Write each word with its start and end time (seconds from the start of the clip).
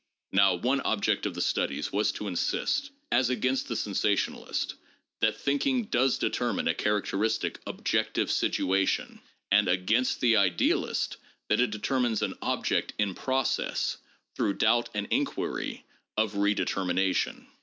Now 0.31 0.55
one 0.55 0.79
object 0.81 1.27
of 1.27 1.35
the 1.35 1.41
Studies 1.45 1.91
was 1.91 2.11
to 2.13 2.27
insist, 2.27 2.89
as 3.11 3.29
against 3.29 3.67
the 3.67 3.75
sensationalist, 3.75 4.73
that 5.19 5.37
thinking 5.39 5.83
does 5.83 6.17
determine 6.17 6.67
a 6.67 6.73
characteristic 6.73 7.59
objective 7.67 8.31
situation, 8.31 9.21
and, 9.51 9.67
against 9.67 10.19
the 10.19 10.35
idealist, 10.37 11.17
that 11.49 11.59
it 11.61 11.69
determines 11.69 12.23
an 12.23 12.33
object 12.41 12.93
in 12.97 13.13
process, 13.13 13.97
through 14.35 14.53
doubt 14.55 14.89
and 14.95 15.05
inquiry, 15.11 15.85
of 16.17 16.33
redetermination. 16.33 17.45